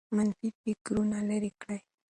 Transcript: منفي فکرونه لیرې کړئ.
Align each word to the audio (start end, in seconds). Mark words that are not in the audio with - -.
منفي 0.15 0.49
فکرونه 0.61 1.17
لیرې 1.27 1.51
کړئ. 1.61 1.79